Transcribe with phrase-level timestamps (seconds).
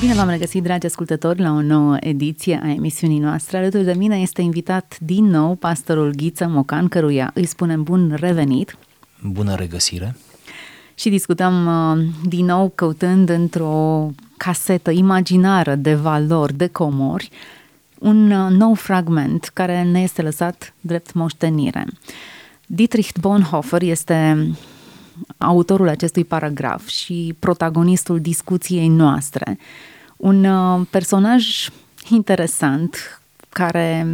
[0.00, 3.56] Bine v-am regăsit, dragi ascultători, la o nouă ediție a emisiunii noastre.
[3.56, 8.76] Alături de mine este invitat din nou pastorul Ghiță Mocan, căruia îi spunem bun revenit.
[9.22, 10.16] Bună regăsire!
[10.94, 17.30] Și discutăm uh, din nou căutând într-o casetă imaginară de valori, de comori,
[17.98, 21.86] un uh, nou fragment care ne este lăsat drept moștenire.
[22.66, 24.48] Dietrich Bonhoeffer este
[25.38, 29.58] autorul acestui paragraf și protagonistul discuției noastre.
[30.16, 31.68] Un uh, personaj
[32.08, 34.06] interesant care,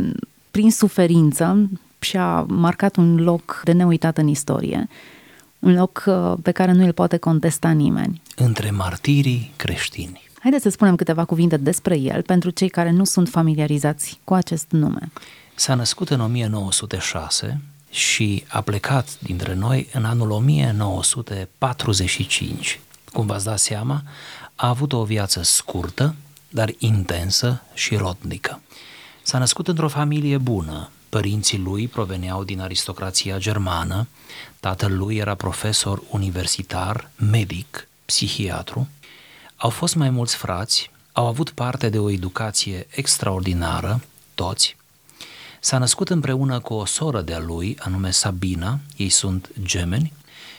[0.50, 1.68] prin suferință,
[1.98, 4.88] și-a marcat un loc de neuitat în istorie,
[5.58, 8.22] un loc uh, pe care nu îl poate contesta nimeni.
[8.36, 10.28] Între martirii creștini.
[10.38, 14.66] Haideți să spunem câteva cuvinte despre el pentru cei care nu sunt familiarizați cu acest
[14.68, 15.10] nume.
[15.54, 22.80] S-a născut în 1906 și a plecat dintre noi în anul 1945.
[23.12, 24.02] Cum v-ați dat seama,
[24.54, 26.14] a avut o viață scurtă,
[26.48, 28.60] dar intensă și rodnică.
[29.22, 30.90] S-a născut într-o familie bună.
[31.08, 34.08] Părinții lui proveneau din aristocrația germană,
[34.60, 38.88] tatăl lui era profesor universitar, medic, psihiatru.
[39.56, 44.00] Au fost mai mulți frați, au avut parte de o educație extraordinară,
[44.34, 44.76] toți,
[45.60, 50.12] S-a născut împreună cu o soră de-a lui, anume Sabina, ei sunt gemeni,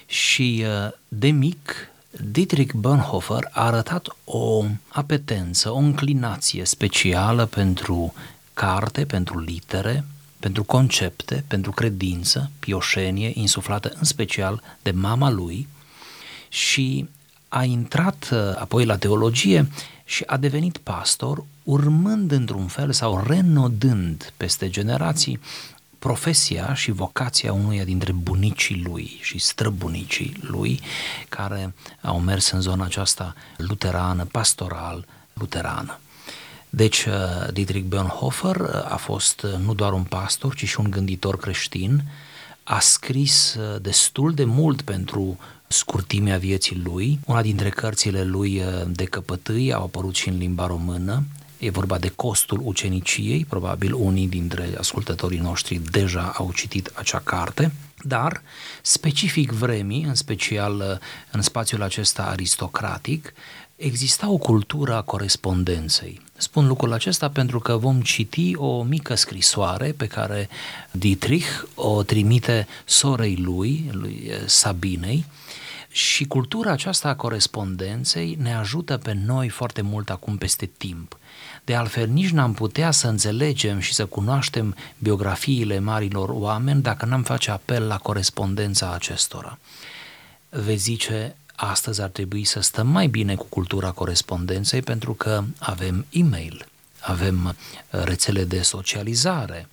[0.05, 1.89] și uh, de mic
[2.31, 8.13] Dietrich Bonhoeffer a arătat o apetență, o înclinație specială pentru
[8.53, 10.05] carte, pentru litere,
[10.39, 15.67] pentru concepte, pentru credință, pioșenie, insuflată în special de mama lui
[16.49, 17.07] și
[17.47, 19.67] a intrat uh, apoi la teologie
[20.12, 25.40] și a devenit pastor, urmând într-un fel sau renodând peste generații
[26.00, 30.80] profesia și vocația unuia dintre bunicii lui și străbunicii lui
[31.30, 36.00] care au mers în zona aceasta luterană, pastoral, luterană.
[36.70, 41.38] Deci uh, Dietrich Bonhoeffer uh, a fost nu doar un pastor, ci și un gânditor
[41.38, 42.03] creștin,
[42.64, 45.40] a scris destul de mult pentru
[45.72, 47.20] scurtimea vieții lui.
[47.26, 51.24] Una dintre cărțile lui uh, de căpătâi au apărut și în limba română.
[51.58, 57.72] E vorba de costul uceniciei, probabil unii dintre ascultătorii noștri deja au citit acea carte,
[58.04, 58.42] dar
[58.82, 60.98] specific vremii, în special uh,
[61.32, 63.34] în spațiul acesta aristocratic,
[63.76, 66.22] exista o cultură a corespondenței.
[66.38, 70.50] Spun lucrul acesta pentru că vom citi o mică scrisoare pe care
[70.92, 75.26] Dietrich o trimite sorei lui, lui uh, Sabinei,
[75.91, 81.18] și cultura aceasta a corespondenței ne ajută pe noi foarte mult acum peste timp.
[81.63, 87.24] De altfel, nici n-am putea să înțelegem și să cunoaștem biografiile marilor oameni dacă n-am
[87.24, 89.57] face apel la corespondența acestora.
[90.50, 96.06] Vezi zice, astăzi ar trebui să stăm mai bine cu cultura corespondenței pentru că avem
[96.09, 96.66] e-mail,
[97.01, 99.67] avem uh, rețele de socializare,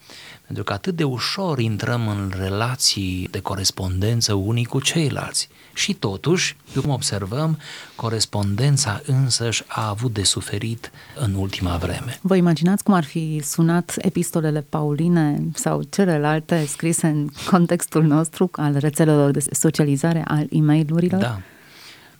[0.46, 5.48] pentru că atât de ușor intrăm în relații de corespondență unii cu ceilalți.
[5.74, 7.58] Și totuși, cum observăm,
[7.94, 12.18] corespondența însăși a avut de suferit în ultima vreme.
[12.22, 18.76] Vă imaginați cum ar fi sunat epistolele pauline sau celelalte scrise în contextul nostru al
[18.78, 21.40] rețelelor de socializare, al e mail Da,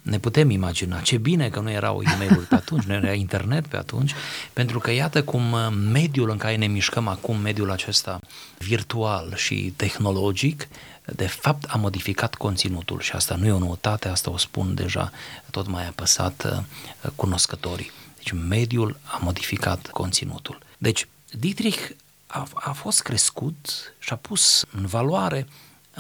[0.03, 1.01] ne putem imagina.
[1.01, 4.15] Ce bine că nu erau e mail pe atunci, nu era internet pe atunci,
[4.53, 8.21] pentru că iată cum uh, mediul în care ne mișcăm acum, mediul acesta
[8.59, 10.69] virtual și tehnologic,
[11.05, 15.13] de fapt a modificat conținutul și asta nu e o noutate, asta o spun deja
[15.51, 17.91] tot mai apăsat uh, cunoscătorii.
[18.17, 20.59] Deci mediul a modificat conținutul.
[20.79, 21.91] Deci Dietrich
[22.27, 23.57] a, a fost crescut
[23.99, 25.47] și a pus în valoare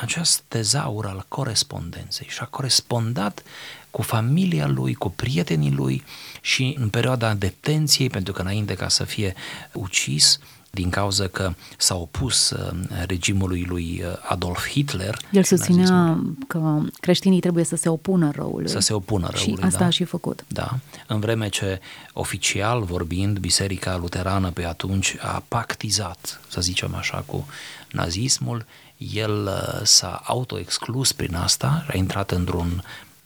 [0.00, 3.42] acest tezaur al corespondenței și a corespondat
[3.90, 6.04] cu familia lui, cu prietenii lui
[6.40, 9.34] și în perioada detenției, pentru că înainte ca să fie
[9.72, 10.38] ucis,
[10.70, 12.70] din cauza că s-a opus uh,
[13.06, 15.18] regimului lui uh, Adolf Hitler.
[15.30, 18.68] El susținea că creștinii trebuie să se opună răului.
[18.68, 19.86] Să se opună răului, Și asta da.
[19.86, 20.44] a și făcut.
[20.48, 21.80] Da, în vreme ce
[22.12, 27.46] oficial vorbind, Biserica Luterană pe atunci a pactizat, să zicem așa, cu
[27.92, 28.66] nazismul,
[28.98, 32.82] el uh, s-a autoexclus prin asta, a intrat într-un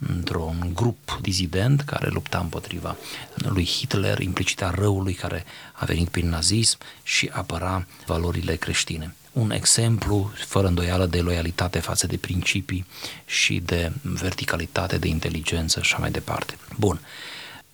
[0.08, 2.96] într-un grup dizident care lupta împotriva
[3.34, 9.14] lui Hitler, implicita răului care a venit prin nazism și apăra valorile creștine.
[9.32, 12.86] Un exemplu, fără îndoială, de loialitate față de principii
[13.24, 16.58] și de verticalitate, de inteligență și așa mai departe.
[16.78, 17.00] Bun.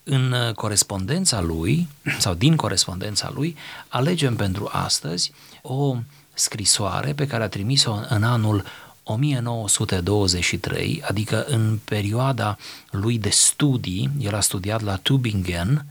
[0.03, 3.57] În corespondența lui, sau din corespondența lui,
[3.89, 5.97] alegem pentru astăzi o
[6.39, 8.65] scrisoare pe care a trimis-o în anul
[9.03, 12.57] 1923, adică în perioada
[12.91, 15.85] lui de studii, el a studiat la Tübingen,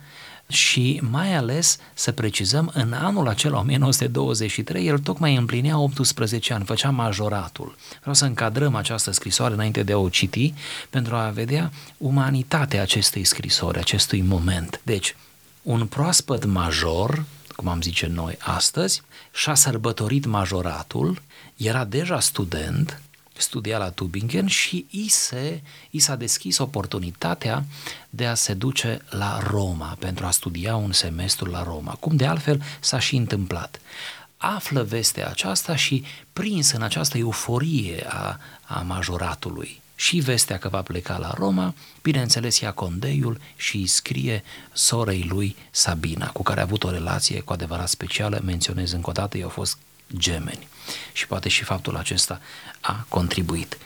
[0.49, 6.89] și mai ales să precizăm, în anul acela 1923, el tocmai împlinea 18 ani, făcea
[6.89, 7.75] majoratul.
[7.99, 10.53] Vreau să încadrăm această scrisoare înainte de a o citi
[10.89, 14.81] pentru a vedea umanitatea acestei scrisori, acestui moment.
[14.83, 15.15] Deci,
[15.61, 17.25] un proaspăt major,
[17.57, 19.01] cum am zice noi astăzi,
[19.33, 21.21] și-a sărbătorit majoratul,
[21.55, 23.01] era deja student,
[23.33, 27.65] studia la Tübingen și i, se, i s-a deschis oportunitatea
[28.09, 32.25] de a se duce la Roma pentru a studia un semestru la Roma, cum de
[32.25, 33.79] altfel s-a și întâmplat.
[34.37, 40.81] Află vestea aceasta și prins în această euforie a, a majoratului și vestea că va
[40.81, 46.63] pleca la Roma, bineînțeles ia condeiul și îi scrie sorei lui Sabina, cu care a
[46.63, 49.77] avut o relație cu adevărat specială, menționez încă o dată, ei au fost
[50.17, 50.67] gemeni.
[51.13, 52.41] Și poate și faptul acesta
[52.79, 53.77] a contribuit.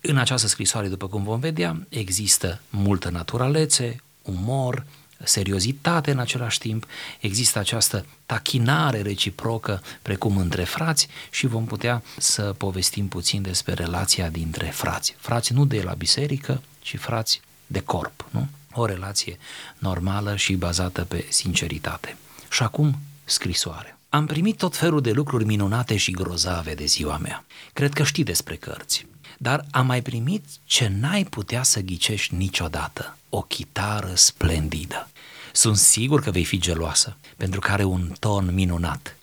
[0.00, 4.86] În această scrisoare, după cum vom vedea, există multă naturalețe, umor,
[5.24, 6.86] seriozitate în același timp,
[7.20, 14.28] există această tachinare reciprocă precum între frați și vom putea să povestim puțin despre relația
[14.28, 15.14] dintre frați.
[15.18, 18.48] Frați nu de la biserică, ci frați de corp, nu?
[18.72, 19.38] O relație
[19.78, 22.16] normală și bazată pe sinceritate.
[22.50, 23.98] Și acum, scrisoare.
[24.08, 27.44] Am primit tot felul de lucruri minunate și grozave de ziua mea.
[27.72, 29.06] Cred că știi despre cărți.
[29.40, 33.16] Dar am mai primit ce n-ai putea să ghicești niciodată.
[33.28, 35.08] O chitară splendidă.
[35.52, 39.16] Sunt sigur că vei fi geloasă, pentru că are un ton minunat.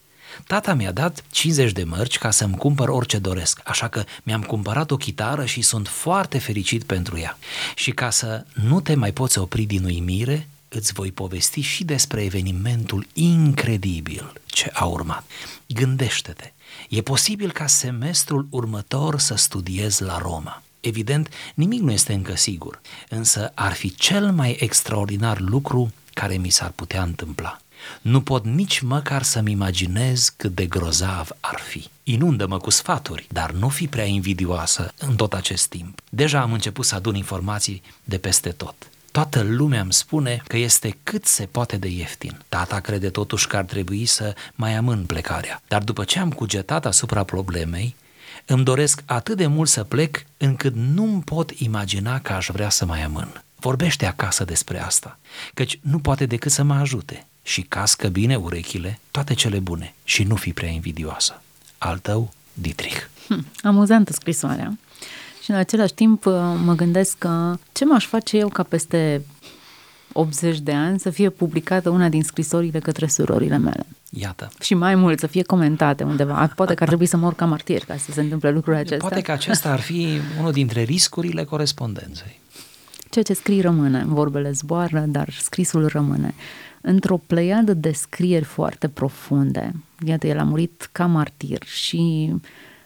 [0.48, 4.92] Tata mi-a dat 50 de mărci ca să-mi cumpăr orice doresc, așa că mi-am cumpărat
[4.92, 7.38] o chitară și sunt foarte fericit pentru ea.
[7.76, 12.24] Și ca să nu te mai poți opri din uimire, îți voi povesti și despre
[12.24, 15.24] evenimentul incredibil ce a urmat.
[15.68, 16.54] Gândește-te,
[16.90, 20.64] e posibil ca semestrul următor să studiez la Roma.
[20.80, 26.50] Evident, nimic nu este încă sigur, însă ar fi cel mai extraordinar lucru care mi
[26.50, 27.58] s-ar putea întâmpla.
[28.02, 31.88] Nu pot nici măcar să-mi imaginez cât de grozav ar fi.
[32.04, 36.00] Inundă-mă cu sfaturi, dar nu fi prea invidioasă în tot acest timp.
[36.10, 38.76] Deja am început să adun informații de peste tot.
[39.16, 42.42] Toată lumea îmi spune că este cât se poate de ieftin.
[42.50, 45.62] Tata crede totuși că ar trebui să mai amân plecarea.
[45.68, 47.96] Dar după ce am cugetat asupra problemei,
[48.46, 52.86] îmi doresc atât de mult să plec încât nu-mi pot imagina că aș vrea să
[52.86, 53.44] mai amân.
[53.60, 55.20] Vorbește acasă despre asta,
[55.54, 60.24] căci nu poate decât să mă ajute și cască bine urechile, toate cele bune și
[60.24, 61.42] nu fi prea invidioasă.
[61.78, 63.02] Al tău, Dietrich.
[63.28, 64.78] Hm, amuzantă scrisoarea.
[65.46, 66.34] Și în același timp uh,
[66.64, 69.26] mă gândesc că ce m-aș face eu ca peste
[70.14, 73.86] 80 de ani să fie publicată una din scrisorile către surorile mele.
[74.10, 74.50] Iată.
[74.62, 76.52] Și mai mult să fie comentate undeva.
[76.56, 79.08] Poate că ar trebui să mor ca martir ca să se întâmple lucrurile acestea.
[79.08, 80.08] Poate că acesta ar fi
[80.40, 82.40] unul dintre riscurile corespondenței.
[83.10, 86.34] Ceea ce scrii rămâne, vorbele zboară, dar scrisul rămâne.
[86.82, 89.72] Într-o pleiadă de scrieri foarte profunde,
[90.06, 92.34] iată, el a murit ca martir și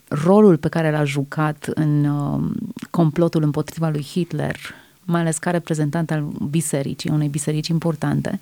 [0.09, 2.51] rolul pe care l-a jucat în uh,
[2.89, 4.57] complotul împotriva lui Hitler,
[5.03, 8.39] mai ales ca reprezentant al bisericii, unei biserici importante,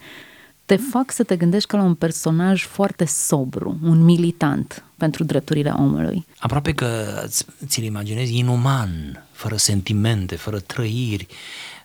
[0.65, 5.69] te fac să te gândești ca la un personaj foarte sobru, un militant pentru drepturile
[5.69, 6.25] omului.
[6.39, 7.21] Aproape că
[7.65, 11.27] ți-l imaginezi inuman, fără sentimente, fără trăiri,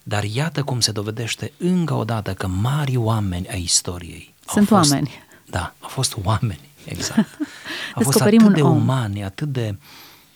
[0.03, 4.79] dar iată cum se dovedește încă o dată că mari oameni ai istoriei Sunt au
[4.79, 5.11] fost, oameni.
[5.47, 7.19] Da, au fost oameni Exact.
[7.95, 8.77] A fost Descoperim atât un de om.
[8.77, 9.77] umani, atât de,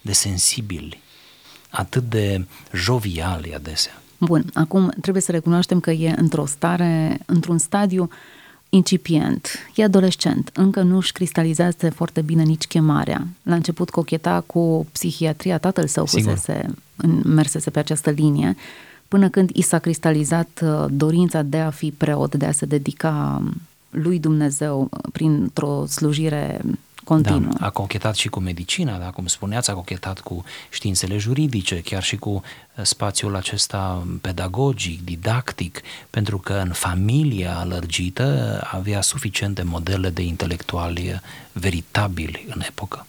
[0.00, 1.00] de sensibili,
[1.70, 4.00] atât de joviali adesea.
[4.18, 8.08] Bun, acum trebuie să recunoaștem că e într-o stare, într-un stadiu
[8.68, 13.26] incipient, e adolescent, încă nu își cristalizează foarte bine nici chemarea.
[13.42, 16.30] La început cocheta cu psihiatria, tatăl său Sigur.
[16.30, 18.56] fusese, în- mersese pe această linie,
[19.08, 23.42] până când i s-a cristalizat uh, dorința de a fi preot, de a se dedica
[23.96, 26.60] lui Dumnezeu uh, printr-o slujire
[27.04, 27.52] continuă.
[27.58, 32.02] Da, a cochetat și cu medicina, da, cum spuneați, a cochetat cu științele juridice, chiar
[32.02, 40.10] și cu uh, spațiul acesta pedagogic, didactic, pentru că în familia lărgită avea suficiente modele
[40.10, 41.20] de intelectuali
[41.52, 43.06] veritabili în epocă.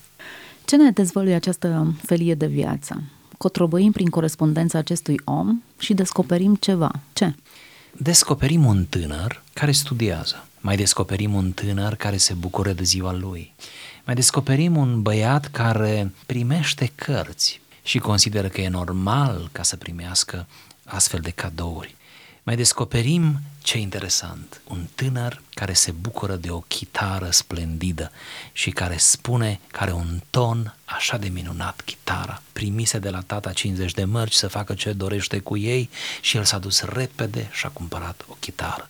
[0.66, 3.04] Ce ne dezvăluie această felie de viață?
[3.38, 6.92] Cotrobăim prin corespondența acestui om și descoperim ceva.
[7.14, 7.36] Ce?
[7.92, 13.54] Descoperim un tânăr care studiază, mai descoperim un tânăr care se bucură de ziua lui,
[14.06, 20.48] mai descoperim un băiat care primește cărți și consideră că e normal ca să primească
[20.86, 21.96] astfel de cadouri.
[22.44, 28.12] Mai descoperim ce interesant, un tânăr care se bucură de o chitară splendidă
[28.52, 32.42] și care spune că are un ton așa de minunat chitara.
[32.54, 35.90] Primise de la tata 50 de mărci să facă ce dorește cu ei
[36.22, 38.90] și el s-a dus repede și a cumpărat o chitară.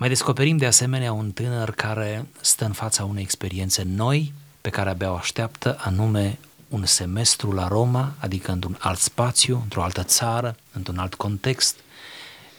[0.00, 4.90] Mai descoperim de asemenea un tânăr care stă în fața unei experiențe noi pe care
[4.90, 6.38] abia o așteaptă, anume
[6.68, 11.76] un semestru la Roma, adică într-un alt spațiu, într-o altă țară, într-un alt context.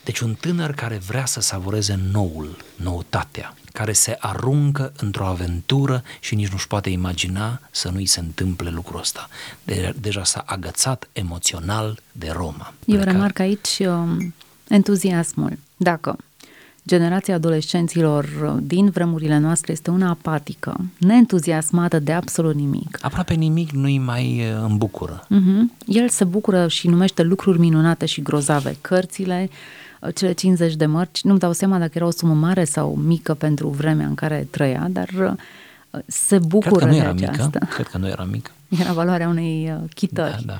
[0.03, 6.35] Deci un tânăr care vrea să savureze noul, noutatea, care se aruncă într-o aventură și
[6.35, 9.29] nici nu-și poate imagina să nu-i se întâmple lucrul ăsta.
[9.63, 12.73] De- deja s-a agățat emoțional de Roma.
[12.85, 14.33] Eu Pleca- remarc aici um,
[14.67, 15.57] entuziasmul.
[15.77, 16.15] Dacă
[16.87, 23.71] generația adolescenților uh, din vremurile noastre este una apatică, neentuziasmată de absolut nimic, Aproape nimic
[23.71, 25.27] nu-i mai uh, îmbucură.
[25.27, 28.77] uh-huh, el se bucură și numește lucruri minunate și grozave.
[28.81, 29.49] Cărțile,
[29.99, 33.33] uh, cele 50 de mărci, nu-mi dau seama dacă era o sumă mare sau mică
[33.33, 35.33] pentru vremea în care trăia, dar uh,
[36.07, 37.43] se Cred bucură că nu de era aceasta.
[37.43, 37.67] mică.
[37.73, 38.51] Cred că nu era mică.
[38.79, 40.43] Era valoarea unei uh, chitări.
[40.45, 40.59] Da, da.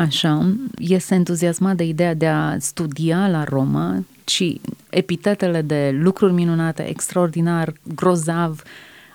[0.00, 6.88] Așa, este entuziasmat de ideea de a studia la Roma și epitetele de lucruri minunate,
[6.88, 8.62] extraordinar, grozav,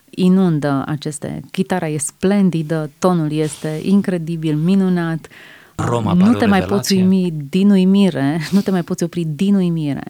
[0.10, 1.42] inundă aceste.
[1.52, 5.28] Chitara e splendidă, tonul este incredibil, minunat.
[5.76, 6.76] Roma nu pare te o mai revelație.
[6.76, 10.04] poți uimi din uimire, nu te mai poți opri din uimire.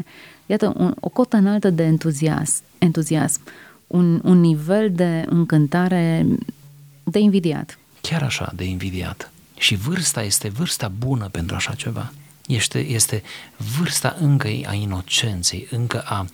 [0.46, 3.42] Iată, un, o cotă înaltă de entuziasm, entuziasm
[3.90, 6.26] un, un nivel de încântare
[7.04, 7.78] de invidiat.
[8.02, 9.32] Chiar așa, de invidiat.
[9.58, 12.12] Și vârsta este vârsta bună pentru așa ceva.
[12.50, 13.24] Este, este
[13.78, 16.26] vârsta încă a inocenței, încă a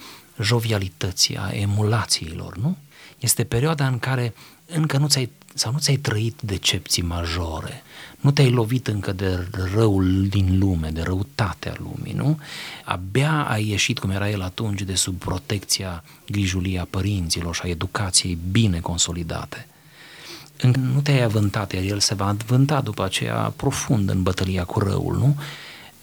[0.41, 2.77] jovialității, a emulațiilor, nu?
[3.19, 4.34] Este perioada în care
[4.65, 7.84] încă nu ți-ai, sau nu ți-ai trăit decepții majore,
[8.19, 12.39] nu te-ai lovit încă de răul din lume, de răutatea lumii, nu?
[12.84, 17.69] Abia ai ieșit, cum era el atunci, de sub protecția grijulie a părinților și a
[17.69, 19.67] educației bine consolidate
[20.57, 24.79] încă nu te-ai avântat, iar el se va avânta după aceea profund în bătălia cu
[24.79, 25.38] răul, nu?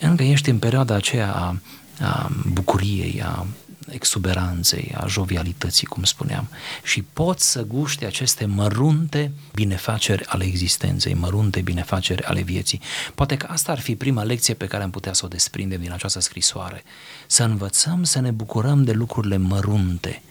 [0.02, 1.56] Încă ești în perioada aceea a,
[2.00, 3.47] a bucuriei, a
[3.88, 6.49] exuberanței, a jovialității, cum spuneam,
[6.82, 12.80] și poți să guști aceste mărunte binefaceri ale existenței, mărunte binefaceri ale vieții.
[13.14, 15.92] Poate că asta ar fi prima lecție pe care am putea să o desprindem din
[15.92, 16.82] această scrisoare.
[17.26, 20.23] Să învățăm să ne bucurăm de lucrurile mărunte,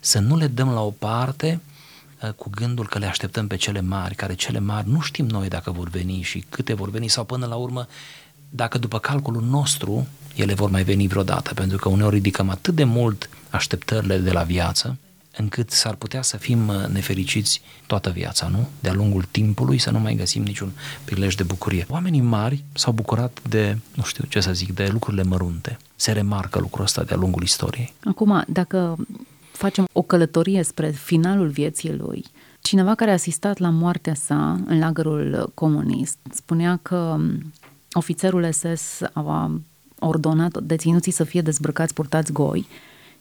[0.00, 1.60] să nu le dăm la o parte
[2.36, 5.70] cu gândul că le așteptăm pe cele mari, care cele mari nu știm noi dacă
[5.70, 7.86] vor veni și câte vor veni sau până la urmă
[8.50, 12.84] dacă după calculul nostru ele vor mai veni vreodată, pentru că uneori ridicăm atât de
[12.84, 14.96] mult așteptările de la viață,
[15.36, 18.68] încât s-ar putea să fim uh, nefericiți toată viața, nu?
[18.80, 20.72] De-a lungul timpului să nu mai găsim niciun
[21.04, 21.86] prilej de bucurie.
[21.88, 25.78] Oamenii mari s-au bucurat de, nu știu ce să zic, de lucrurile mărunte.
[25.96, 27.92] Se remarcă lucrul ăsta de-a lungul istoriei.
[28.04, 28.96] Acum, dacă
[29.52, 32.24] facem o călătorie spre finalul vieții lui,
[32.60, 37.16] cineva care a asistat la moartea sa în lagărul comunist spunea că
[37.92, 39.50] ofițerul SS a
[39.98, 42.66] ordonat deținuții să fie dezbrăcați, purtați goi,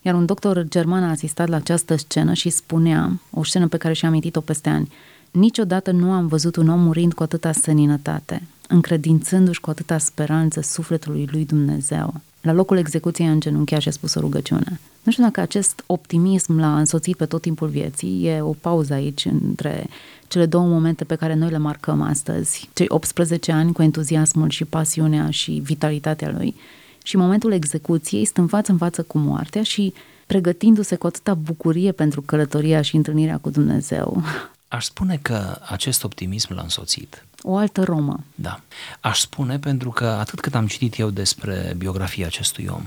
[0.01, 3.93] iar un doctor german a asistat la această scenă și spunea, o scenă pe care
[3.93, 4.91] și-a amintit-o peste ani,
[5.31, 11.27] niciodată nu am văzut un om murind cu atâta seninătate, încredințându-și cu atâta speranță sufletului
[11.31, 12.13] lui Dumnezeu.
[12.41, 14.79] La locul execuției a îngenunchiat și a spus o rugăciune.
[15.09, 19.25] Nu știu dacă acest optimism l-a însoțit pe tot timpul vieții, e o pauză aici
[19.25, 19.87] între
[20.27, 24.65] cele două momente pe care noi le marcăm astăzi, cei 18 ani cu entuziasmul și
[24.65, 26.55] pasiunea și vitalitatea lui,
[27.03, 29.93] și momentul execuției, stând față în față cu moartea și
[30.27, 34.23] pregătindu-se cu atâta bucurie pentru călătoria și întâlnirea cu Dumnezeu.
[34.67, 37.25] Aș spune că acest optimism l-a însoțit.
[37.41, 38.19] O altă Romă.
[38.35, 38.61] Da.
[38.99, 42.83] Aș spune pentru că atât cât am citit eu despre biografia acestui om,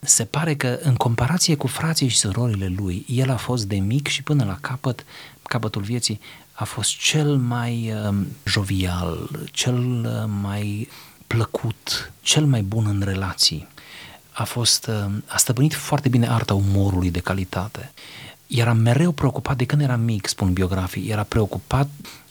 [0.00, 4.06] se pare că în comparație cu frații și surorile lui, el a fost de mic
[4.06, 5.04] și până la capăt,
[5.42, 6.20] capătul vieții,
[6.52, 10.88] a fost cel mai uh, jovial, cel uh, mai
[11.26, 13.68] plăcut, cel mai bun în relații.
[14.32, 17.92] A fost, uh, a stăpânit foarte bine arta umorului de calitate.
[18.46, 21.88] Era mereu preocupat de când era mic, spun biografii, era preocupat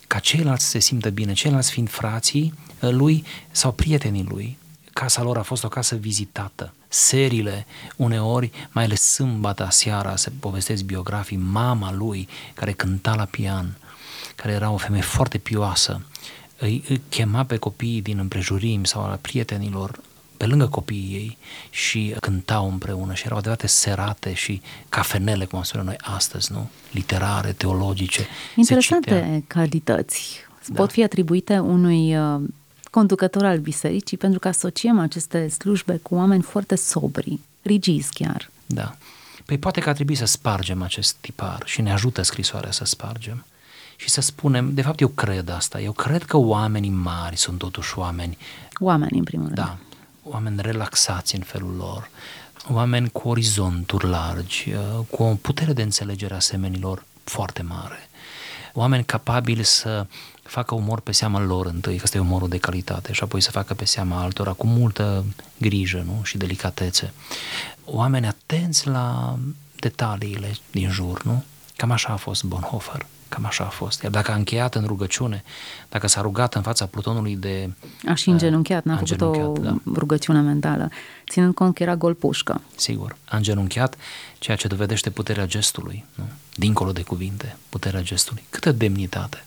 [0.08, 4.58] ca ceilalți să se simtă bine, ceilalți fiind frații lui sau prietenii lui.
[4.94, 6.74] Casa lor a fost o casă vizitată.
[6.88, 7.66] Serile,
[7.96, 13.78] uneori, mai ales sâmbata seara, se povestesc biografii, mama lui, care cânta la pian,
[14.36, 16.02] care era o femeie foarte pioasă,
[16.60, 20.00] îi, îi chema pe copiii din împrejurimi sau la prietenilor
[20.38, 21.38] pe lângă copiii ei
[21.70, 26.70] și cântau împreună și erau adevărate serate și cafenele, cum spunem noi astăzi, nu?
[26.92, 28.28] Literare, teologice.
[28.56, 30.46] Interesante calități.
[30.68, 30.82] Da.
[30.82, 32.18] Pot fi atribuite unui
[32.98, 38.50] conducător al bisericii, pentru că asociem aceste slujbe cu oameni foarte sobri, rigizi chiar.
[38.66, 38.96] Da.
[39.46, 43.46] Păi poate că ar trebui să spargem acest tipar și ne ajută scrisoarea să spargem
[43.96, 47.98] și să spunem, de fapt eu cred asta, eu cred că oamenii mari sunt totuși
[48.00, 48.38] oameni...
[48.80, 49.58] Oameni, în primul rând.
[49.58, 49.78] Da,
[50.24, 52.10] oameni relaxați în felul lor,
[52.72, 58.07] oameni cu orizonturi largi, uh, cu o putere de înțelegere a semenilor foarte mare,
[58.80, 60.06] oameni capabili să
[60.44, 63.52] facă umor pe seama lor întâi, că ăsta e umorul de calitate, și apoi să
[63.52, 65.26] facă pe seama altora cu multă
[65.58, 66.24] grijă nu?
[66.24, 67.14] și delicatețe.
[67.86, 69.38] Oameni atenți la
[69.80, 71.44] detaliile din jur, nu?
[71.76, 73.06] Cam așa a fost Bonhoeffer.
[73.30, 74.02] Cam așa a fost.
[74.02, 75.44] Iar dacă a încheiat în rugăciune,
[75.90, 77.70] dacă s-a rugat în fața Plutonului de...
[78.08, 79.76] A și îngenunchiat, n-a făcut o da.
[79.94, 80.90] rugăciune mentală,
[81.30, 82.62] ținând cont că era gol pușcă.
[82.76, 83.96] Sigur, a îngenunchiat,
[84.40, 86.24] ceea ce dovedește puterea gestului, nu?
[86.56, 88.44] dincolo de cuvinte, puterea gestului.
[88.50, 89.44] Câtă demnitate!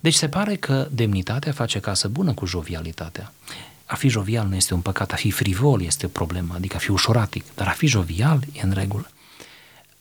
[0.00, 3.32] Deci se pare că demnitatea face casă bună cu jovialitatea.
[3.86, 6.78] A fi jovial nu este un păcat, a fi frivol este o problemă, adică a
[6.78, 9.10] fi ușoratic, dar a fi jovial e în regulă.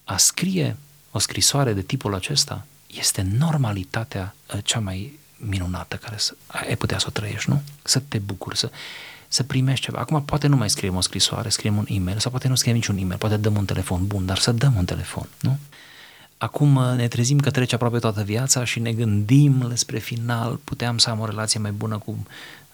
[0.03, 0.77] A scrie
[1.11, 2.65] o scrisoare de tipul acesta
[2.97, 7.61] este normalitatea uh, cea mai minunată care să, ai putea să o trăiești, nu?
[7.83, 8.71] Să te bucuri, să,
[9.27, 9.99] să primești ceva.
[9.99, 12.97] Acum poate nu mai scriem o scrisoare, scriem un e-mail sau poate nu scriem niciun
[12.97, 15.57] e-mail, poate dăm un telefon bun, dar să dăm un telefon, nu?
[16.37, 20.97] Acum uh, ne trezim că trece aproape toată viața și ne gândim spre final, puteam
[20.97, 22.25] să am o relație mai bună cu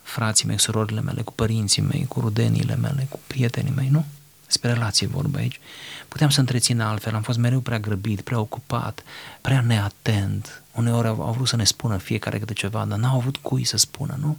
[0.01, 4.05] frații mei, surorile mele, cu părinții mei, cu rudenile mele, cu prietenii mei, nu?
[4.47, 5.59] Despre relație vorba aici.
[6.07, 9.03] Puteam să întrețin altfel, am fost mereu prea grăbit, prea ocupat,
[9.41, 10.63] prea neatent.
[10.71, 13.77] Uneori au, au vrut să ne spună fiecare câte ceva, dar n-au avut cui să
[13.77, 14.37] spună, nu?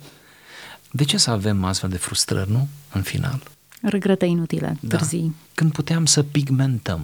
[0.91, 2.69] De ce să avem astfel de frustrări, nu?
[2.93, 3.43] În final.
[3.83, 4.97] Regrete inutile, da.
[4.97, 5.35] târzii.
[5.55, 7.01] Când puteam să pigmentăm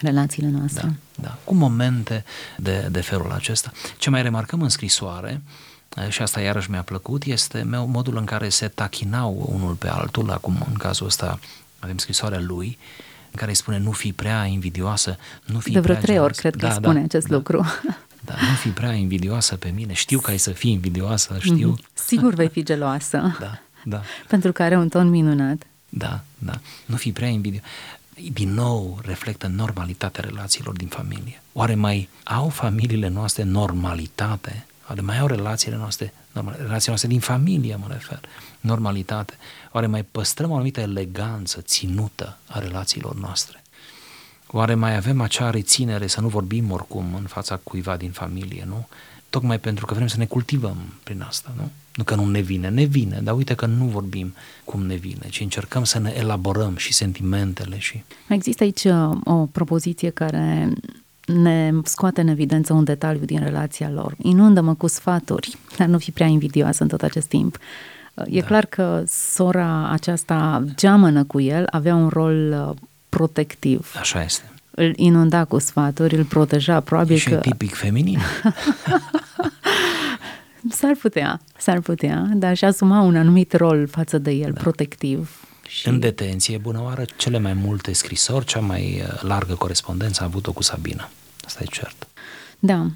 [0.00, 0.86] relațiile noastre.
[1.14, 1.38] Da, da.
[1.44, 2.24] cu momente
[2.56, 3.72] de, de felul acesta.
[3.98, 5.42] Ce mai remarcăm în scrisoare,
[6.08, 10.66] și asta iarăși mi-a plăcut, este modul în care se tachinau unul pe altul, acum
[10.68, 11.38] în cazul ăsta
[11.80, 12.78] avem scrisoarea lui,
[13.30, 16.34] în care îi spune nu fi prea invidioasă, nu fi De vreo prea trei ori
[16.34, 17.66] cred că da, spune da, acest da, lucru.
[18.24, 21.76] Da, nu fi prea invidioasă pe mine, știu că ai să fii invidioasă, știu.
[21.76, 21.94] Mm-hmm.
[21.94, 23.16] Sigur vei fi geloasă.
[23.40, 24.02] da, da.
[24.28, 25.66] Pentru că are un ton minunat.
[25.88, 26.60] Da, da.
[26.86, 27.68] Nu fi prea invidioasă.
[28.32, 31.42] Din nou reflectă normalitatea relațiilor din familie.
[31.52, 34.66] Oare mai au familiile noastre normalitate?
[34.88, 38.20] Oare mai au relațiile noastre, normal, relațiile noastre din familie, mă refer,
[38.60, 39.34] normalitate?
[39.72, 43.62] Oare mai păstrăm o anumită eleganță ținută a relațiilor noastre?
[44.46, 48.86] Oare mai avem acea reținere să nu vorbim oricum în fața cuiva din familie, nu?
[49.30, 51.70] Tocmai pentru că vrem să ne cultivăm prin asta, nu?
[51.94, 55.26] Nu că nu ne vine, ne vine, dar uite că nu vorbim cum ne vine,
[55.30, 58.02] ci încercăm să ne elaborăm și sentimentele și...
[58.28, 60.72] Există aici uh, o propoziție care
[61.26, 64.14] ne scoate în evidență un detaliu din relația lor.
[64.22, 67.58] Inundă-mă cu sfaturi, dar nu fi prea invidioasă în tot acest timp.
[68.28, 68.46] E da.
[68.46, 72.76] clar că sora aceasta geamănă cu el, avea un rol uh,
[73.08, 73.94] protectiv.
[73.98, 74.44] Așa este.
[74.70, 77.36] Îl inunda cu sfaturi, îl proteja, probabil e și că...
[77.36, 78.18] tipic feminin.
[80.78, 84.60] s-ar putea, s-ar putea, dar și asuma un anumit rol față de el, da.
[84.60, 85.44] protectiv.
[85.68, 85.88] Și...
[85.88, 90.52] În detenție, bună oară, cele mai multe scrisori, cea mai uh, largă corespondență a avut-o
[90.52, 91.10] cu Sabina.
[91.44, 92.06] Asta e cert.
[92.58, 92.86] Da.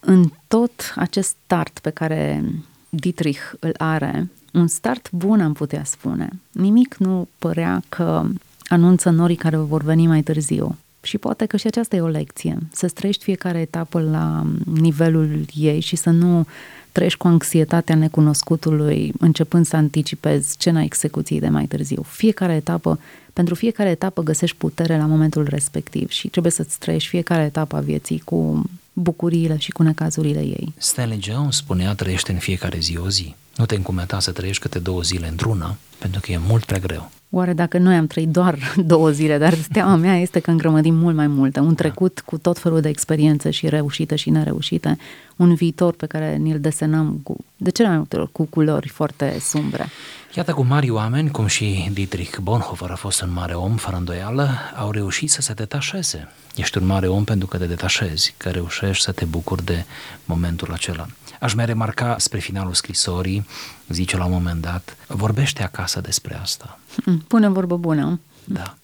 [0.00, 2.44] În tot acest start pe care
[2.88, 6.28] Dietrich îl are, un start bun am putea spune.
[6.52, 8.24] Nimic nu părea că
[8.64, 10.76] anunță norii care vor veni mai târziu.
[11.02, 15.80] Și poate că și aceasta e o lecție, să trăiești fiecare etapă la nivelul ei
[15.80, 16.46] și să nu
[16.92, 22.02] trăiești cu anxietatea necunoscutului, începând să anticipezi scena execuției de mai târziu.
[22.02, 22.98] Fiecare etapă,
[23.32, 27.80] pentru fiecare etapă găsești putere la momentul respectiv și trebuie să-ți trăiești fiecare etapă a
[27.80, 28.64] vieții cu
[28.98, 30.74] bucuriile și cu necazurile ei.
[30.76, 33.34] Stanley Jones spunea, trăiește în fiecare zi o zi.
[33.56, 37.10] Nu te încumeta să trăiești câte două zile într-una, pentru că e mult prea greu.
[37.36, 38.58] Oare dacă noi am trăit doar
[38.92, 41.60] două zile, dar teama mea este că îngrămădim mult mai multe.
[41.60, 41.74] Un da.
[41.74, 42.22] trecut da.
[42.24, 44.98] cu tot felul de experiențe și reușite și nereușite,
[45.36, 49.36] un viitor pe care ni-l desenăm cu, de cele mai multe ori, cu culori foarte
[49.40, 49.86] sumbre.
[50.34, 54.48] Iată cum mari oameni, cum și Dietrich Bonhoeffer a fost un mare om, fără îndoială,
[54.76, 56.32] au reușit să se detașeze.
[56.54, 59.84] Ești un mare om pentru că te detașezi, că reușești să te bucuri de
[60.24, 61.06] momentul acela.
[61.40, 63.46] Aș mai remarca spre finalul scrisorii,
[63.88, 66.78] zice la un moment dat, vorbește acasă despre asta.
[67.04, 68.20] Mm, pune vorbă bună.
[68.44, 68.76] Da.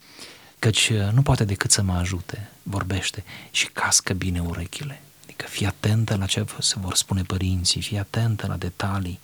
[0.59, 5.03] Căci uh, nu poate decât să mă ajute, vorbește și cască bine urechile.
[5.23, 9.21] Adică fii atentă la ce se vor spune părinții, fii atentă la detalii,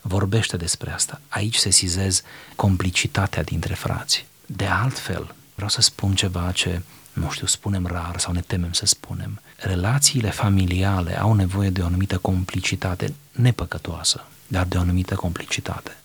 [0.00, 1.20] vorbește despre asta.
[1.28, 2.22] Aici se sizez
[2.56, 4.26] complicitatea dintre frați.
[4.46, 8.86] De altfel, vreau să spun ceva ce nu știu, spunem rar sau ne temem să
[8.86, 15.96] spunem, relațiile familiale au nevoie de o anumită complicitate nepăcătoasă, dar de o anumită complicitate.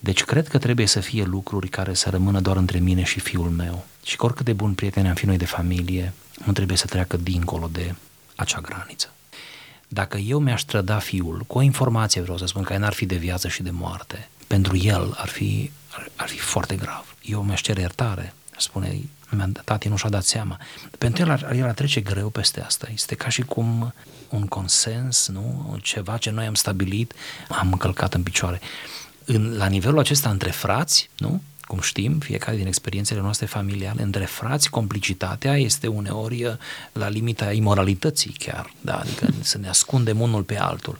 [0.00, 3.50] Deci cred că trebuie să fie lucruri care să rămână doar între mine și fiul
[3.50, 3.84] meu.
[4.04, 6.12] Și că oricât de bun prieteni am fi noi de familie,
[6.44, 7.94] nu trebuie să treacă dincolo de
[8.36, 9.12] acea graniță.
[9.88, 13.16] Dacă eu mi-aș trăda fiul cu o informație, vreau să spun, care n-ar fi de
[13.16, 17.16] viață și de moarte, pentru el ar fi, ar, ar fi foarte grav.
[17.22, 19.00] Eu mi-aș cere iertare, spune,
[19.64, 20.58] tati nu și-a dat seama.
[20.98, 22.88] Pentru el ar, el ar trece greu peste asta.
[22.92, 23.92] Este ca și cum
[24.28, 25.78] un consens, nu?
[25.82, 27.12] ceva ce noi am stabilit,
[27.48, 28.60] am încălcat în picioare.
[29.24, 31.42] În, la nivelul acesta între frați, nu?
[31.68, 36.52] cum știm, fiecare din experiențele noastre familiale, între frați, complicitatea este uneori uh,
[36.92, 38.98] la limita imoralității chiar, da?
[38.98, 40.98] adică să ne ascundem unul pe altul.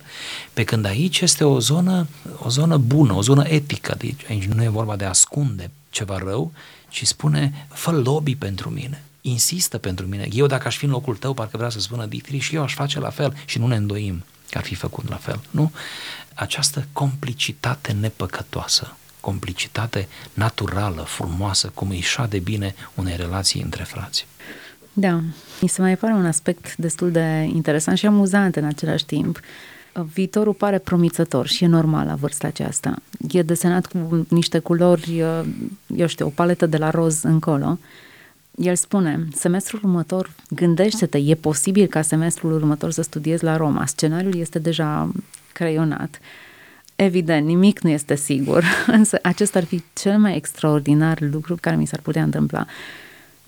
[0.53, 2.07] Pe când aici este o zonă,
[2.39, 6.19] o zonă bună, o zonă etică, deci aici nu e vorba de a ascunde ceva
[6.19, 6.53] rău,
[6.89, 10.29] ci spune, fă lobby pentru mine, insistă pentru mine.
[10.33, 12.75] Eu dacă aș fi în locul tău, parcă vrea să spună Dietrich și eu aș
[12.75, 15.73] face la fel și nu ne îndoim că ar fi făcut la fel, nu?
[16.35, 24.27] Această complicitate nepăcătoasă complicitate naturală, frumoasă, cum îi de bine unei relații între frați.
[24.93, 25.21] Da,
[25.61, 29.41] mi se mai pare un aspect destul de interesant și amuzant în același timp.
[30.03, 32.97] Viitorul pare promițător și e normal la vârsta aceasta.
[33.31, 35.19] E desenat cu niște culori,
[35.97, 37.79] eu știu, o paletă de la roz încolo.
[38.57, 43.87] El spune, semestrul următor, gândește-te, e posibil ca semestrul următor să studiezi la Roma.
[43.87, 45.11] Scenariul este deja
[45.53, 46.21] creionat.
[46.97, 51.87] Evident, nimic nu este sigur, însă acesta ar fi cel mai extraordinar lucru care mi
[51.87, 52.67] s-ar putea întâmpla.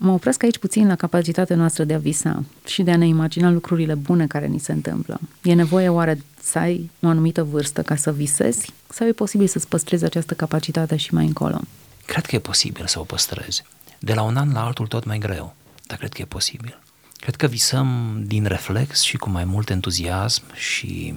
[0.03, 3.49] Mă opresc aici puțin la capacitatea noastră de a visa și de a ne imagina
[3.49, 5.19] lucrurile bune care ni se întâmplă.
[5.43, 9.67] E nevoie oare să ai o anumită vârstă ca să visezi sau e posibil să-ți
[9.67, 11.59] păstrezi această capacitate și mai încolo?
[12.05, 13.63] Cred că e posibil să o păstrezi.
[13.99, 15.55] De la un an la altul tot mai greu,
[15.87, 16.79] dar cred că e posibil.
[17.15, 21.13] Cred că visăm din reflex și cu mai mult entuziasm și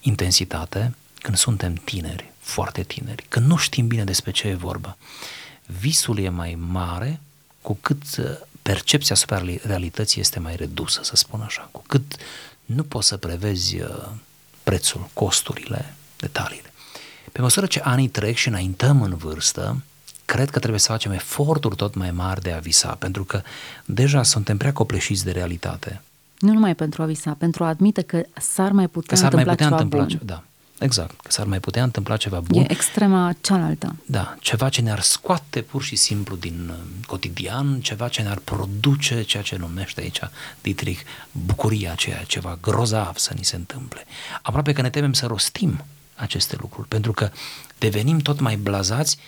[0.00, 4.96] intensitate când suntem tineri, foarte tineri, când nu știm bine despre ce e vorba.
[5.80, 7.20] Visul e mai mare
[7.68, 8.24] cu cât uh,
[8.62, 12.16] percepția asupra realității este mai redusă, să spun așa, cu cât
[12.64, 14.08] nu poți să prevezi uh,
[14.62, 16.72] prețul, costurile, detaliile.
[17.32, 19.82] Pe măsură ce anii trec și înaintăm în vârstă,
[20.24, 23.42] cred că trebuie să facem eforturi tot mai mari de a visa, pentru că
[23.84, 26.02] deja suntem prea copleșiți de realitate.
[26.38, 29.46] Nu numai pentru a visa, pentru a admite că s-ar mai putea că s-ar întâmpla
[29.46, 30.26] mai putea ceva întâmpla, bun.
[30.26, 30.44] Da.
[30.78, 32.62] Exact, că s-ar mai putea întâmpla ceva bun.
[32.62, 33.96] E extrema cealaltă.
[34.06, 39.22] Da, ceva ce ne-ar scoate pur și simplu din uh, cotidian, ceva ce ne-ar produce
[39.22, 40.20] ceea ce numește aici
[40.60, 41.00] Dietrich
[41.32, 44.04] bucuria aceea, ceva grozav să ni se întâmple.
[44.42, 47.30] Aproape că ne temem să rostim aceste lucruri, pentru că
[47.78, 49.18] devenim tot mai blazați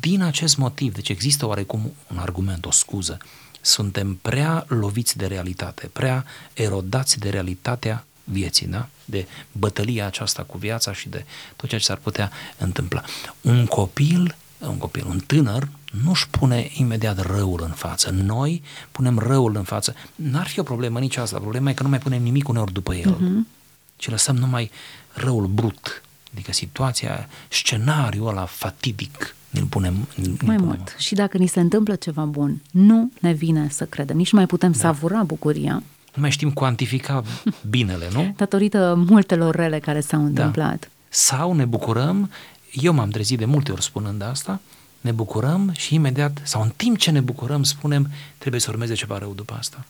[0.00, 0.94] din acest motiv.
[0.94, 3.18] Deci există oarecum un argument, o scuză.
[3.60, 8.88] Suntem prea loviți de realitate, prea erodați de realitatea vieții, da?
[9.04, 11.24] de bătălia aceasta cu viața și de
[11.56, 13.02] tot ceea ce s-ar putea întâmpla.
[13.40, 15.68] Un copil, un copil, un tânăr,
[16.04, 18.10] nu-și pune imediat răul în față.
[18.10, 19.94] Noi punem răul în față.
[20.14, 21.38] N-ar fi o problemă nici asta.
[21.38, 23.48] Problema e că nu mai punem nimic uneori după el, uh-huh.
[23.96, 24.70] ci lăsăm numai
[25.12, 26.02] răul brut.
[26.32, 30.64] Adică situația, scenariul ăla fatidic îl punem îl Mai punem.
[30.64, 30.94] mult.
[30.98, 34.16] Și dacă ni se întâmplă ceva bun, nu ne vine să credem.
[34.16, 34.78] Nici nu mai putem da.
[34.78, 35.82] savura bucuria
[36.14, 37.24] nu mai știm cuantifica
[37.68, 38.32] binele, nu?
[38.36, 40.26] Datorită multelor rele care s-au da.
[40.26, 40.78] întâmplat.
[40.80, 40.86] Da.
[41.08, 42.30] Sau ne bucurăm,
[42.72, 44.60] eu m-am trezit de multe ori spunând asta,
[45.00, 49.18] ne bucurăm și imediat, sau în timp ce ne bucurăm, spunem, trebuie să urmeze ceva
[49.18, 49.84] rău după asta.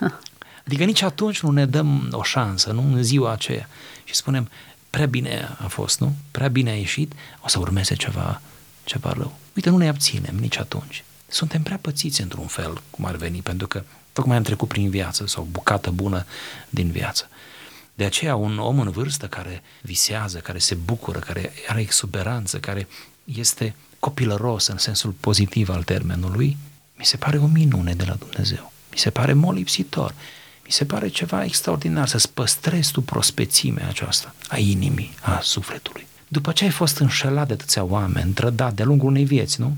[0.66, 3.68] Adică nici atunci nu ne dăm o șansă, nu în ziua aceea.
[4.04, 4.48] Și spunem,
[4.90, 6.14] prea bine a fost, nu?
[6.30, 8.40] Prea bine a ieșit, o să urmeze ceva,
[8.84, 9.38] ceva rău.
[9.56, 11.04] Uite, nu ne abținem nici atunci.
[11.26, 15.26] Suntem prea pățiți într-un fel, cum ar veni, pentru că Tocmai am trecut prin viață
[15.26, 16.26] sau bucată bună
[16.68, 17.28] din viață.
[17.94, 22.88] De aceea un om în vârstă care visează, care se bucură, care are exuberanță, care
[23.24, 26.56] este copilăros în sensul pozitiv al termenului,
[26.98, 28.72] mi se pare o minune de la Dumnezeu.
[28.90, 30.14] Mi se pare molipsitor.
[30.64, 36.06] Mi se pare ceva extraordinar să-ți păstrezi tu prospețimea aceasta a inimii, a sufletului.
[36.28, 39.76] După ce ai fost înșelat de atâția oameni, trădat de-a lungul unei vieți, nu?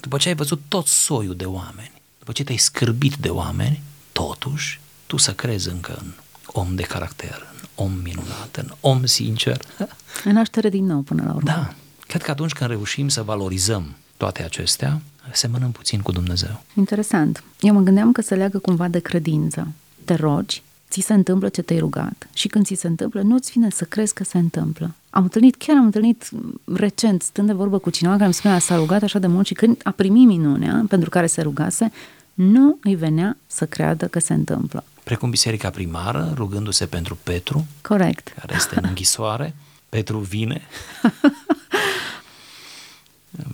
[0.00, 1.92] După ce ai văzut tot soiul de oameni,
[2.24, 3.82] după ce te-ai scârbit de oameni,
[4.12, 6.12] totuși, tu să crezi încă în
[6.46, 9.60] om de caracter, în om minunat, în om sincer.
[10.24, 11.48] În naștere din nou până la urmă.
[11.48, 11.74] Da.
[12.06, 15.00] Cred că atunci când reușim să valorizăm toate acestea,
[15.32, 16.62] semănăm puțin cu Dumnezeu.
[16.74, 17.44] Interesant.
[17.60, 19.68] Eu mă gândeam că se leagă cumva de credință.
[20.04, 23.70] Te rogi, ți se întâmplă ce te-ai rugat și când ți se întâmplă, nu-ți vine
[23.70, 24.94] să crezi că se întâmplă.
[25.14, 26.30] Am întâlnit, chiar am întâlnit
[26.74, 29.54] recent, stând de vorbă cu cineva care îmi spunea, s-a rugat așa de mult și
[29.54, 31.92] când a primit minunea pentru care se rugase,
[32.34, 34.84] nu îi venea să creadă că se întâmplă.
[35.04, 38.32] Precum biserica primară, rugându-se pentru Petru, Corect.
[38.36, 39.54] care este în închisoare,
[39.88, 40.62] Petru vine.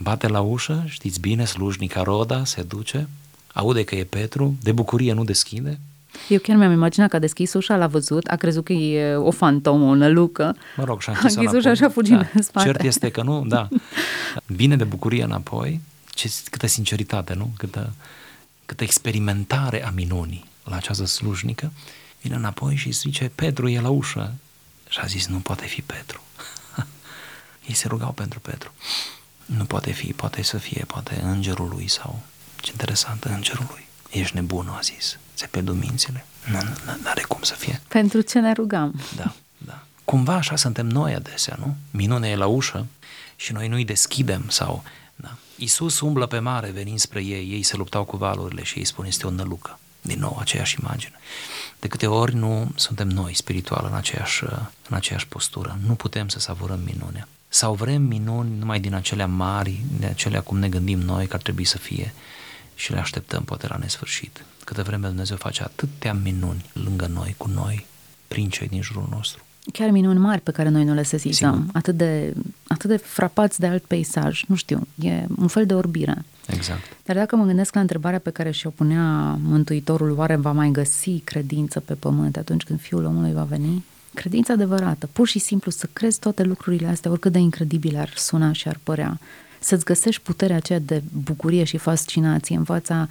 [0.02, 3.08] bate la ușă, știți bine, slujnica Roda se duce,
[3.52, 5.78] aude că e Petru, de bucurie nu deschide,
[6.28, 9.30] eu chiar mi-am imaginat că a deschis ușa, l-a văzut, a crezut că e o
[9.30, 10.56] fantomă, o nălucă.
[10.76, 12.28] Mă rog, și-a închis, a închis ușa și a fugit da.
[12.34, 12.66] în spate.
[12.66, 13.68] Cert este că nu, da.
[14.46, 15.80] Vine de bucurie înapoi,
[16.14, 17.50] ce, câtă sinceritate, nu?
[17.56, 17.92] Câtă,
[18.66, 21.72] câtă experimentare a minunii la această slujnică.
[22.20, 24.34] Vine înapoi și zice, Petru e la ușă.
[24.88, 26.22] Și a zis, nu poate fi Petru.
[27.68, 28.72] Ei se rugau pentru Petru.
[29.46, 32.22] Nu poate fi, poate să fie, poate îngerul lui sau...
[32.60, 33.86] Ce interesant, îngerul lui.
[34.10, 35.18] Ești nebun, a zis.
[35.40, 36.24] Se pe mințile.
[36.50, 37.80] Nu, nu are cum să fie.
[37.88, 39.00] Pentru ce ne rugam.
[39.16, 39.82] Da, da.
[40.04, 41.76] Cumva așa suntem noi adesea, nu?
[41.90, 42.86] Minunea e la ușă
[43.36, 44.84] și noi nu-i deschidem sau...
[45.16, 45.36] Da.
[45.56, 49.04] Iisus umblă pe mare venind spre ei, ei se luptau cu valurile și ei spun
[49.04, 49.78] este o nălucă.
[50.00, 51.14] Din nou, aceeași imagine.
[51.78, 54.44] De câte ori nu suntem noi spiritual în aceeași,
[54.88, 55.78] în aceeași postură.
[55.86, 57.28] Nu putem să savurăm minunea.
[57.48, 61.42] Sau vrem minuni numai din acelea mari, de acelea cum ne gândim noi că ar
[61.42, 62.14] trebui să fie
[62.80, 64.44] și le așteptăm poate la nesfârșit.
[64.64, 67.86] Câte vreme Dumnezeu face atâtea minuni lângă noi, cu noi,
[68.28, 69.44] prin cei din jurul nostru.
[69.72, 72.34] Chiar minuni mari pe care noi nu le sesizăm, atât de,
[72.66, 76.24] atât de frapați de alt peisaj, nu știu, e un fel de orbire.
[76.46, 76.80] Exact.
[77.04, 81.18] Dar dacă mă gândesc la întrebarea pe care și-o punea Mântuitorul, oare va mai găsi
[81.18, 83.84] credință pe pământ atunci când Fiul omului va veni?
[84.14, 88.52] Credință adevărată, pur și simplu să crezi toate lucrurile astea, oricât de incredibile ar suna
[88.52, 89.18] și ar părea,
[89.60, 93.08] să-ți găsești puterea aceea de bucurie și fascinație în fața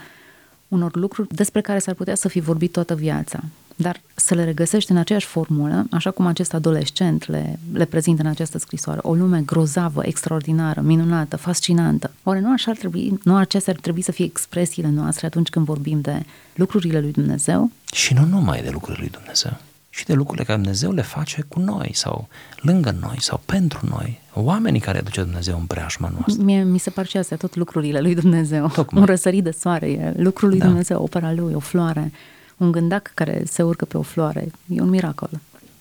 [0.67, 3.39] unor lucruri despre care s-ar putea să fi vorbit toată viața,
[3.75, 8.27] dar să le regăsești în aceeași formulă, așa cum acest adolescent le, le prezintă în
[8.27, 12.11] această scrisoare, o lume grozavă, extraordinară, minunată, fascinantă.
[12.23, 15.65] Oare nu așa ar trebui, nu acestea ar trebui să fie expresiile noastre atunci când
[15.65, 17.71] vorbim de lucrurile lui Dumnezeu?
[17.93, 19.57] Și nu numai de lucrurile lui Dumnezeu
[19.89, 24.19] și de lucrurile care Dumnezeu le face cu noi sau lângă noi sau pentru noi,
[24.33, 26.43] oamenii care aduce Dumnezeu în preajma noastră.
[26.43, 28.67] Mie mi se par și astea tot lucrurile lui Dumnezeu.
[28.67, 29.01] Tocmai.
[29.01, 30.65] Un răsărit de soare e lucrul lui da.
[30.65, 32.11] Dumnezeu, opera lui, o floare,
[32.57, 35.29] un gândac care se urcă pe o floare, e un miracol.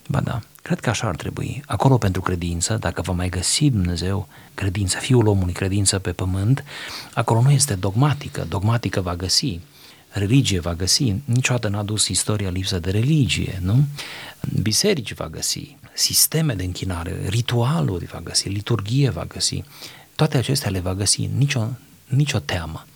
[0.08, 1.62] Ba da, cred că așa ar trebui.
[1.66, 6.64] Acolo pentru credință, dacă va mai găsi Dumnezeu credință, Fiul omului credință pe pământ,
[7.14, 9.60] acolo nu este dogmatică, dogmatică va găsi
[10.08, 13.84] religie va găsi, niciodată n-a dus istoria lipsă de religie, nu?
[14.62, 19.62] Biserici va găsi, sisteme de închinare, ritualuri va găsi, liturgie va găsi,
[20.14, 21.68] toate acestea le va găsi, nicio,
[22.06, 22.86] nicio teamă.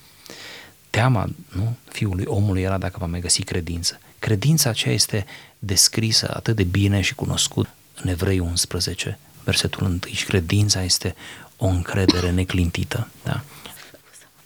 [0.89, 3.99] Teama nu, fiului omului era dacă va mai găsi credință.
[4.19, 5.25] Credința aceea este
[5.59, 7.67] descrisă atât de bine și cunoscut
[8.01, 9.99] în Evrei 11, versetul 1.
[10.11, 11.15] Și credința este
[11.57, 13.07] o încredere neclintită.
[13.23, 13.43] Da?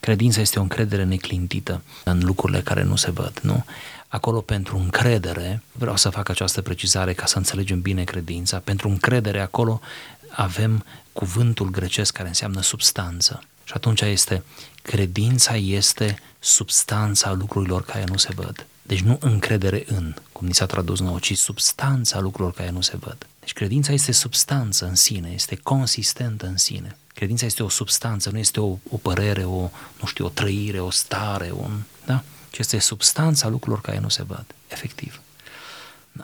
[0.08, 3.66] Credința este o încredere neclintită în lucrurile care nu se văd, nu?
[4.08, 9.40] Acolo pentru încredere, vreau să fac această precizare ca să înțelegem bine credința, pentru încredere
[9.42, 9.82] acolo
[10.30, 13.44] avem cuvântul grecesc care înseamnă substanță.
[13.64, 14.44] Și atunci este,
[14.82, 18.66] credința este substanța lucrurilor care nu se văd.
[18.82, 22.98] Deci nu încredere în, cum ni s-a tradus nouă, ci substanța lucrurilor care nu se
[22.98, 23.26] văd.
[23.48, 26.98] Deci credința este substanță în sine, este consistentă în sine.
[27.14, 30.90] Credința este o substanță, nu este o, o părere, o, nu știu, o trăire, o
[30.90, 32.24] stare, un, da?
[32.50, 35.22] ci este substanța lucrurilor care nu se văd, efectiv.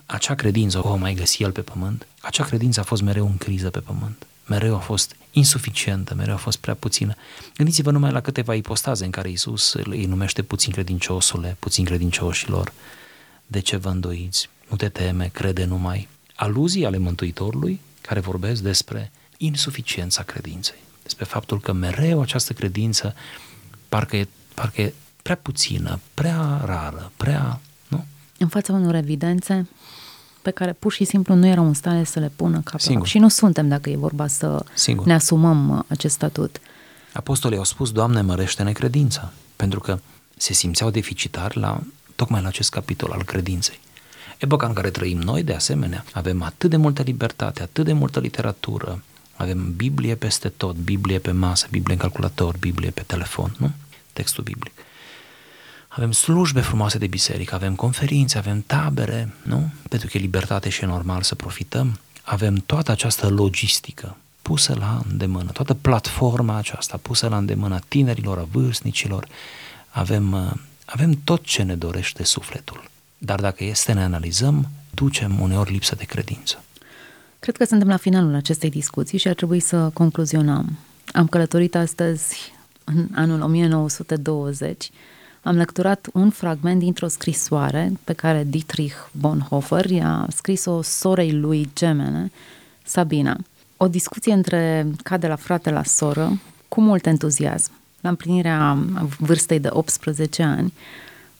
[0.05, 3.69] Acea credință o mai găsi el pe pământ, acea credință a fost mereu în criză
[3.69, 7.15] pe pământ, mereu a fost insuficientă, mereu a fost prea puțină.
[7.55, 12.73] Gândiți-vă numai la câteva ipostaze în care Isus îi numește puțin credinciosule, puțin credincioșilor.
[13.47, 14.49] De ce vă îndoiți?
[14.69, 16.07] Nu te teme, crede numai.
[16.35, 23.15] Aluzii ale Mântuitorului care vorbesc despre insuficiența credinței, despre faptul că mereu această credință
[23.89, 28.05] parcă e, parcă e prea puțină, prea rară, prea, nu?
[28.37, 29.67] În fața unor evidențe
[30.41, 33.03] pe care pur și simplu nu erau în stare să le pună capăt.
[33.03, 35.05] Și nu suntem dacă e vorba să Singur.
[35.05, 36.59] ne asumăm uh, acest statut.
[37.13, 39.99] Apostolii au spus, Doamne, mărește necredința, pentru că
[40.37, 41.81] se simțeau deficitari la,
[42.15, 43.79] tocmai la acest capitol al credinței.
[44.43, 48.19] Epoca în care trăim noi, de asemenea, avem atât de multă libertate, atât de multă
[48.19, 49.03] literatură,
[49.35, 53.71] avem Biblie peste tot, Biblie pe masă, Biblie în calculator, Biblie pe telefon, nu?
[54.13, 54.71] Textul biblic.
[55.87, 59.71] Avem slujbe frumoase de biserică, avem conferințe, avem tabere, nu?
[59.89, 61.99] Pentru că e libertate și e normal să profităm.
[62.21, 68.47] Avem toată această logistică pusă la îndemână, toată platforma aceasta pusă la îndemână tinerilor, a
[68.51, 69.27] vârstnicilor.
[69.89, 72.91] Avem, avem tot ce ne dorește sufletul.
[73.25, 76.63] Dar dacă este ne analizăm, ducem uneori lipsă de credință.
[77.39, 80.77] Cred că suntem la finalul acestei discuții și ar trebui să concluzionăm.
[81.11, 84.89] Am călătorit astăzi în anul 1920.
[85.41, 92.31] Am lecturat un fragment dintr-o scrisoare pe care Dietrich Bonhoeffer i-a scris-o sorei lui gemene,
[92.83, 93.37] Sabina.
[93.77, 98.77] O discuție între ca de la frate la soră, cu mult entuziasm, la împlinirea
[99.19, 100.73] vârstei de 18 ani,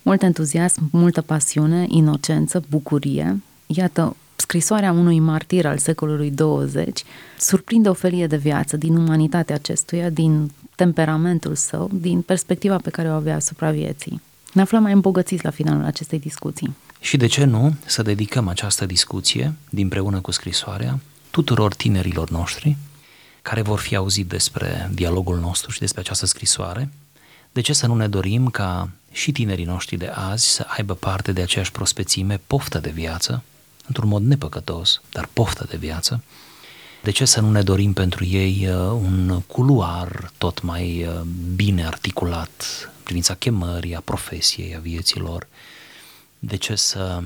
[0.03, 3.41] mult entuziasm, multă pasiune, inocență, bucurie.
[3.65, 7.03] Iată, scrisoarea unui martir al secolului 20
[7.39, 13.09] surprinde o felie de viață din umanitatea acestuia, din temperamentul său, din perspectiva pe care
[13.09, 14.21] o avea asupra vieții.
[14.53, 16.75] Ne aflăm mai îmbogățiți la finalul acestei discuții.
[16.99, 22.77] Și de ce nu să dedicăm această discuție, dinpreună cu scrisoarea, tuturor tinerilor noștri
[23.41, 26.89] care vor fi auzit despre dialogul nostru și despre această scrisoare,
[27.53, 31.31] de ce să nu ne dorim ca și tinerii noștri de azi să aibă parte
[31.31, 33.43] de aceeași prospețime, poftă de viață,
[33.87, 36.23] într-un mod nepăcătos, dar poftă de viață,
[37.03, 41.21] de ce să nu ne dorim pentru ei uh, un culoar tot mai uh,
[41.55, 42.65] bine articulat
[42.97, 45.47] în privința chemării, a profesiei, a vieților?
[46.39, 47.23] De ce să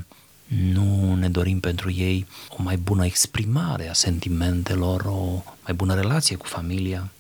[0.73, 6.35] nu ne dorim pentru ei o mai bună exprimare a sentimentelor, o mai bună relație
[6.35, 7.11] cu familia?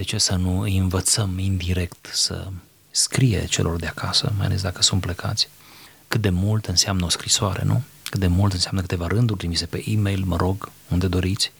[0.00, 2.48] De ce să nu îi învățăm indirect să
[2.90, 5.48] scrie celor de acasă, mai ales dacă sunt plecați?
[6.08, 7.82] Cât de mult înseamnă o scrisoare, nu?
[8.02, 11.52] Cât de mult înseamnă câteva rânduri trimise pe e-mail, mă rog, unde doriți,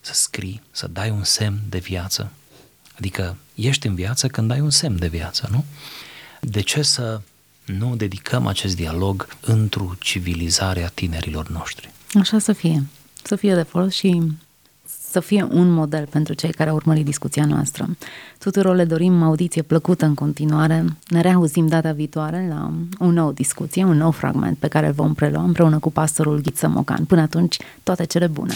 [0.00, 2.30] să scrii, să dai un semn de viață.
[2.98, 5.64] Adică ești în viață când dai un semn de viață, nu?
[6.40, 7.20] De ce să
[7.64, 11.90] nu dedicăm acest dialog într-o civilizare a tinerilor noștri?
[12.14, 12.86] Așa să fie.
[13.22, 14.22] Să fie de folos și
[15.16, 17.88] să fie un model pentru cei care au urmărit discuția noastră.
[18.38, 20.84] Tuturor le dorim audiție plăcută în continuare.
[21.08, 25.14] Ne reauzim data viitoare la o nouă discuție, un nou fragment pe care îl vom
[25.14, 27.04] prelua împreună cu pastorul Ghiță Mocan.
[27.04, 28.54] Până atunci, toate cele bune!